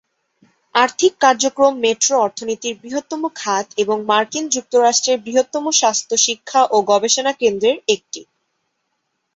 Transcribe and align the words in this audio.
আর্থিক 0.75 1.13
কার্যক্রম 1.19 1.73
মেট্রো 1.83 2.15
অর্থনীতির 2.19 2.73
বৃহত্তম 2.81 3.21
খাত 3.35 3.65
এবং 3.77 3.97
মার্কিন 4.09 4.45
যুক্তরাষ্ট্রের 4.49 5.17
বৃহত্তম 5.25 5.65
স্বাস্থ্য 5.79 6.15
শিক্ষা 6.25 6.61
ও 6.71 6.87
গবেষণা 6.91 7.31
কেন্দ্রের 7.41 7.77
একটি। 7.87 8.21